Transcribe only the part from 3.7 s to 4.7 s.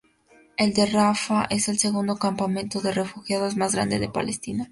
grande de Palestina.